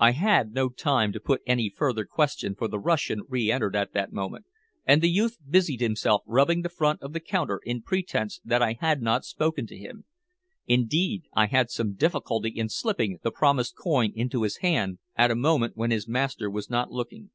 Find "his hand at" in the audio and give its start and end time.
14.42-15.30